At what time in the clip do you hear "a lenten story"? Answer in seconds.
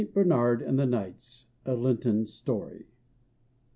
1.63-2.87